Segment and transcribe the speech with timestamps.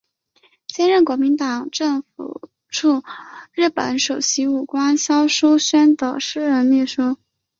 [0.65, 3.03] 兼任国民党政府驻
[3.51, 7.17] 日本首席武官肖叔宣的私人秘书。